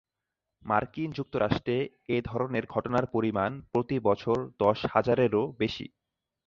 [0.65, 1.77] মার্কিন যুক্তরাষ্ট্রে
[2.07, 5.85] এ ধরনের ঘটনার পরিমাণ প্রতি বছর দশ হাজারেরও বেশি।